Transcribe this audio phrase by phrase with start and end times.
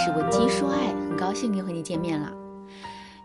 [0.00, 2.32] 是文姬说爱，很高兴又和你见面了。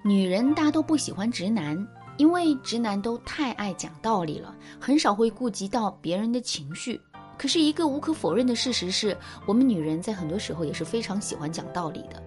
[0.02, 1.78] 女人大都不喜欢直男，
[2.18, 7.00] 因为直男都太爱讲道理了，很少会顾及到别人的情绪。
[7.38, 9.16] 可是，一个无可否认的事实是，
[9.46, 12.22] 我们女人在很多时候也是非常喜欢讲道理的。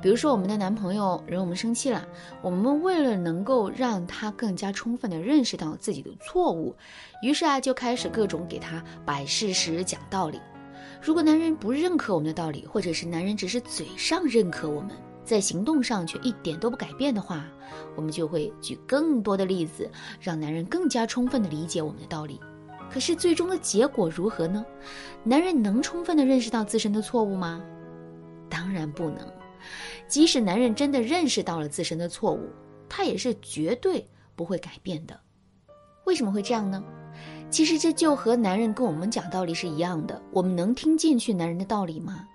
[0.00, 2.06] 比如说，我们的男朋友惹我们生气了，
[2.40, 6.72] 我们为了能够让他更加充分的认识到自己的错误，
[7.20, 10.40] 于是啊，就开始各种给他摆事实、讲道理。
[11.00, 14.90] 如果男人不认可我们的道理，或者是男人只是嘴上认可我们，
[15.24, 17.44] 在行动上却一点都不改变的话，
[17.96, 22.40] 我们就会举更多的例子，让男人更加充分的理解我们的道理。
[22.90, 24.64] 可是最终的结果如何呢？
[25.24, 27.62] 男人能充分的认识到自身的错误吗？
[28.50, 29.26] 当然不能。
[30.06, 32.50] 即使男人真的认识到了自身的错误，
[32.88, 35.18] 他也是绝对不会改变的。
[36.04, 36.84] 为什么会这样呢？
[37.52, 42.26] 其实这就和男人跟我们讲道理是一样的，我们能听进去男人的道理吗？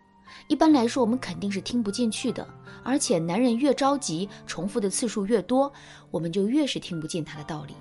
[0.47, 2.47] 一般来说，我们肯定是听不进去的。
[2.83, 5.73] 而且，男人越着急，重复的次数越多，
[6.11, 7.73] 我们就越是听不进他的道理。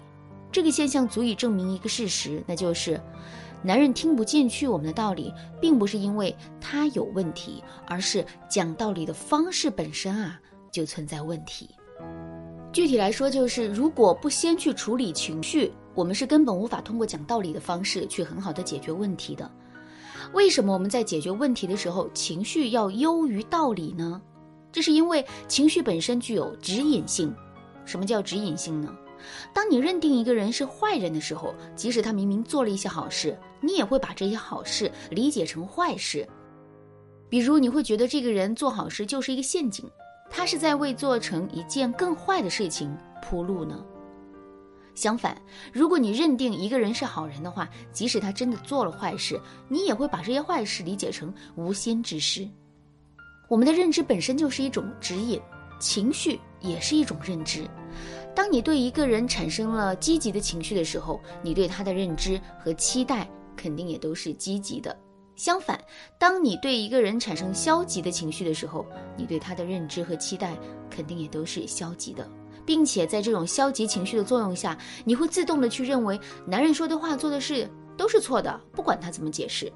[0.51, 2.99] 这个现象足以证明一个事实，那就是，
[3.63, 10.41] 男人听不进去我们的道理，并不是因为他有问题，而是讲道理的方式本身啊
[10.73, 11.69] 就存在问题。
[12.73, 15.71] 具体来说，就是如果不先去处理情绪。
[15.97, 19.51] 我们是根本无法通过讲道理的方式去很好的解决问题的。
[20.35, 24.21] 为什么我们在解决问题的时候，情绪要优于道理呢？
[24.71, 27.35] 这是因为情绪本身具有指引性。
[27.87, 28.95] 什么叫指引性呢？
[29.55, 36.29] 当你认定一个人是坏人的时候，即使他明明做了一些好事，你也会把这些好事理解成坏事。
[37.31, 39.89] 比如，你会觉得这个人做好事就是一个陷阱，
[40.29, 43.83] 他是在为做成一件更坏的事情铺路呢？
[44.97, 45.41] 相反，
[45.73, 52.49] 如果你认定一个人是好人的话，即使他真的做了坏事，你也会把这些坏事理解成无心之失。
[53.49, 55.41] 我们的认知本身就是一种指引，
[55.79, 57.69] 情绪也是一种认知。
[58.35, 64.97] 当你对一个人产生了积极的情绪的时候，你对他的认知和期待肯定也都是积极的。
[65.37, 65.79] 相反，
[66.19, 70.57] 当你对一个人产生消极的情绪的时候，你对他的认知和期待
[70.91, 72.27] 肯定也都是消极的。
[72.67, 79.73] 并且在这种消极情绪的作用下，你会自动的去认为男人说的话、做的事都是错的，不管他怎么解释。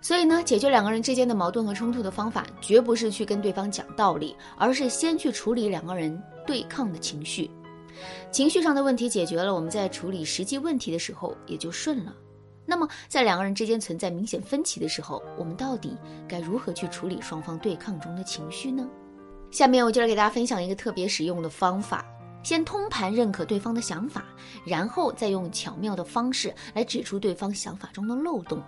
[0.00, 7.50] 所以呢，解决两个人之间的矛盾和冲突的方法，绝不是去跟对方讲道理，而是先去处理两个人对抗的情绪。
[8.30, 12.14] 情绪上的问题解决了，我们在处理实际问题的时候也就顺了。
[12.64, 15.94] 那么，在两个人之间存在明显分歧的时候，我们到底
[16.26, 18.88] 该如何去处理双方对抗中的情绪呢？
[19.50, 22.06] 下面我就来给大家分享一个特别实用的方法。
[22.42, 24.24] 先通盘认可对方的想法，
[24.64, 28.62] 然后再用巧妙的方式来指出对方想法中的漏洞。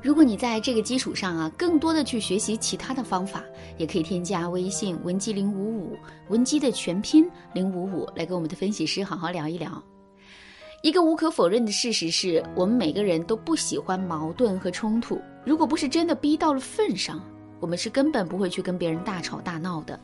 [0.00, 3.42] 如果你在这个基础上啊，更多的去学习其他的方法，
[3.76, 5.98] 也可以添加微信文姬零五五，
[6.28, 9.82] 文姬的全拼零五五，来跟我们的分析师好好聊一聊。
[10.82, 15.20] 一个无可否认的事实是，我们每个人都不喜欢矛盾和冲突。
[15.44, 17.20] 如果不是真的逼到了份上，
[17.58, 19.98] 我们是根本不会去跟别人大吵大闹的。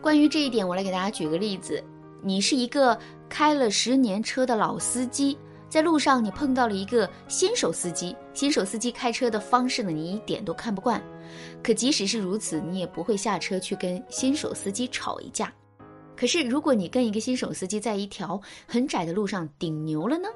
[0.00, 1.82] 关于这一点，我来给大家举个例子：
[2.22, 5.36] 你是一个开了十年车的老司机，
[5.68, 8.16] 在路上你碰到了一个新手司机。
[8.32, 11.02] 新手司机开车的方式呢，你一点都看不惯。
[11.62, 15.52] 可即使是如此，你也不会下车去跟新手司机吵一架。
[16.16, 20.28] 可是，如果你跟一个新手司机在一条很窄的路上顶牛了呢？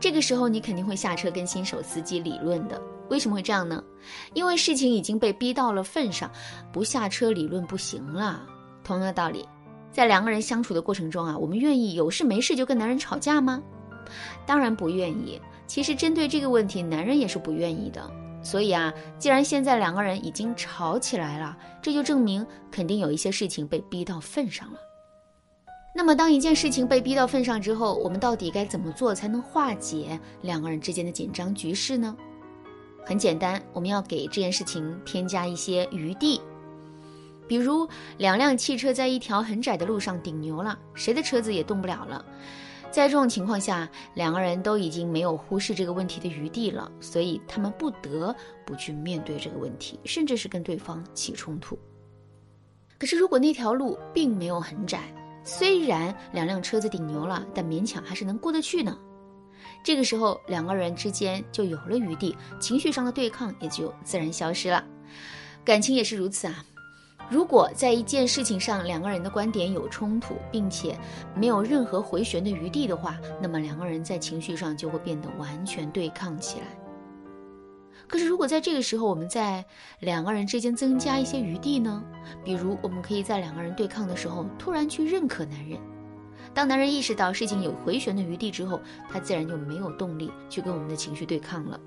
[0.00, 2.80] 这个时候，你肯定会下车跟新手司机理论的。
[3.10, 3.82] 为什么会这样呢？
[4.32, 6.30] 因为事情已经被逼到了份上，
[6.72, 8.46] 不下车理论不行了。
[8.84, 9.48] 同样的道理，
[9.90, 13.60] 在两个人相处的过程中啊，我们愿意有事没事就跟男人吵架吗？
[14.46, 15.40] 当然不愿意。
[15.66, 18.08] 其实针对这个问题，男人也是不愿意的。
[18.42, 24.78] 所以啊，既然现在两个人已经吵起来了，这就证明肯定有一些事情被逼到份上了。
[25.96, 32.14] 那么，当一件事情被逼到份上之后，我们到底该怎么做才能化解两个人之间的紧张局势呢？
[33.06, 36.40] 很简单，我们要给这件事情添加一些余地。
[37.46, 37.88] 比如
[38.18, 42.24] 两辆汽车在一条很窄的路上顶牛了，谁的车子也动不了了。
[42.90, 51.76] 在这种情况下，两个人都已经没有忽视这个问题的余地了，所以他们不得不去面对这个问题，甚至是跟对方起冲突。
[52.96, 55.12] 可是如果那条路并没有很窄，
[55.42, 58.96] 虽然两辆车子顶牛了，但勉强还是能过得去呢。
[59.82, 64.82] 这个时候两个人之间就有了余地，情绪上的对抗也就自然消失了。
[65.64, 66.64] 感情也是如此啊。
[67.34, 70.96] 如果在一件事情上两个人的观点有冲突，并且
[71.34, 76.66] 没有任何回旋的余地的话，那么两个人在情绪上就会变得完全对抗起来。
[78.06, 79.64] 可是如果在这个时候我们在
[79.98, 82.04] 两个人之间增加一些余地呢？
[82.44, 85.76] 比如我们可以在两个人对抗的时候突然去认可男人。
[86.54, 91.80] 当男人意识到事情有回旋的余地之后，他自然就没有动力去跟我们的情绪对抗了。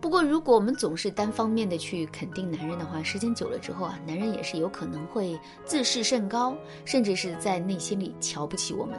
[0.00, 8.96] 不过，如果我们总是单方面的去肯定男人的话，时间久了之后啊，男人也是有可能会自视甚高，甚至是在内心里瞧不起我们。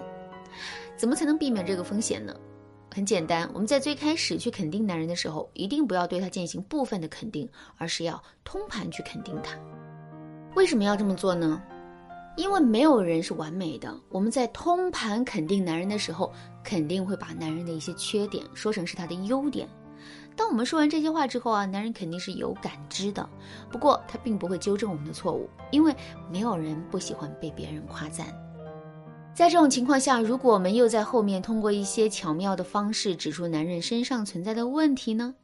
[0.98, 2.36] 怎么才能避免这个风险呢？
[2.94, 7.48] 很简单，我们在最开始去肯定男人的时候，一定不要对他进行部分的肯定，
[7.78, 9.58] 而是要通盘去肯定他。
[10.56, 11.62] 为什么要这么做呢？
[12.36, 13.96] 因为没有人是完美的。
[14.10, 19.68] 我们在通盘肯定男人的时候，肯定会把男人的一些缺点说成是他的优点。
[20.40, 23.30] 当我们说完这些话之后啊，男人肯定是有感知的，
[23.70, 25.94] 不过他并不会纠正我们的错误，因为
[26.32, 28.26] 没有人不喜欢被别人夸赞。
[29.36, 35.36] 在这种情况下，如果我们又在后面通过一些巧妙的方式指出男人身上存在的问题呢？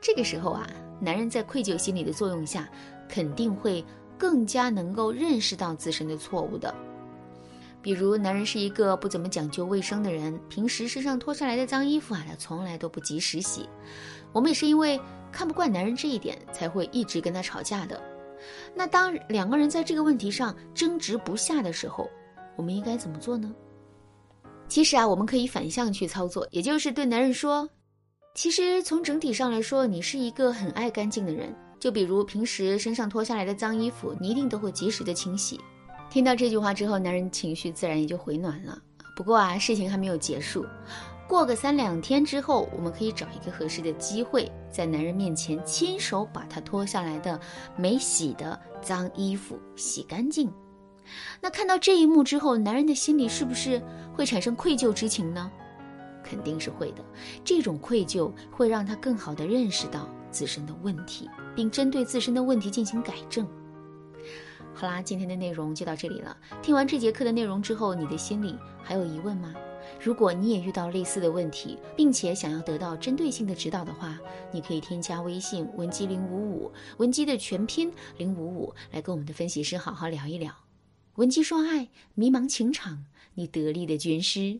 [0.00, 0.66] 这个时候啊，
[1.02, 2.66] 男人在愧疚心理的作用下，
[3.06, 3.84] 肯定会
[4.16, 6.74] 更加能够认识到自身的错误的。
[7.84, 13.68] 比如，男人是一个不怎么讲究卫生的人，平时身上脱下来的脏衣服啊，他从来都不及时洗。
[14.32, 14.98] 我们也是因为
[15.30, 18.02] 看不惯男人这一点，才会一直跟他吵架的。
[18.74, 22.08] 那当两个人在这个问题上争执不下的时候，
[22.56, 23.54] 我们应该怎么做呢？
[24.66, 27.68] 其实啊，我们可以反向去操作，也就是对男人说
[28.34, 31.54] ：“其实从整体上来说，你是一个很爱干净的人。
[31.78, 35.60] 就比如平时身上脱下来的脏衣服，你一定都会及时的清洗。”
[36.14, 38.80] 听到这句话之后，男人情绪自然也就回暖了。
[39.16, 40.64] 不过啊，事情还没有结束，
[41.26, 47.40] 过个三两天之后，我们可以找一个合适的机会，在男人面前亲手把他脱下来的
[47.76, 50.48] 没洗的脏衣服洗干净。
[51.40, 53.82] 那看到这一幕之后，男人的心里是不是
[54.14, 55.50] 会产生愧疚之情呢？
[56.22, 57.04] 肯定是会的。
[57.42, 63.44] 这种愧疚会让他更好地认识到自身的问题，并针对自身的问题进行改正。
[64.74, 66.36] 好啦，今天的内容就到这里了。
[66.60, 69.54] 听完这节课的内容之后，你的心里还有疑问吗？
[70.00, 74.18] 如果你也遇到类似的问题，并且想要得到针对性的指导的话，
[74.50, 80.52] 你可以添加微信文姬零五五，文姬的全拼零五五，来跟我们的分析师好好聊一聊。
[81.14, 83.04] 文姬说爱，迷茫情场，
[83.34, 84.58] 你得力的军师。